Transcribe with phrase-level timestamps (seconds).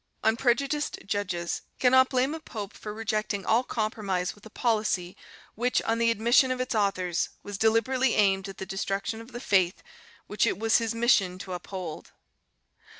[0.23, 5.15] Unprejudiced judges cannot blame a pope for rejecting all compromise with a policy
[5.53, 9.39] which, on the admission of its authors, was deliberately aimed at the destruction of the
[9.39, 9.83] faith
[10.25, 12.13] which it was his mission to uphold.